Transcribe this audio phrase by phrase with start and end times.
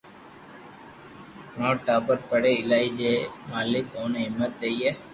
[1.57, 3.13] مارو ٽاٻر پڙي ايلائي ھي
[3.49, 4.91] مالڪ اوني ھمت ديئي